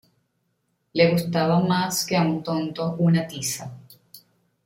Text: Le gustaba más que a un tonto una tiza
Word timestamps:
Le 0.95 1.11
gustaba 1.11 1.59
más 1.59 2.07
que 2.07 2.17
a 2.17 2.23
un 2.23 2.41
tonto 2.41 2.95
una 2.97 3.27
tiza 3.27 3.71